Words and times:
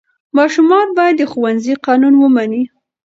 ماشومان 0.37 0.87
باید 0.97 1.15
د 1.19 1.23
ښوونځي 1.31 1.73
قانون 1.85 2.13
ومني. 2.17 2.63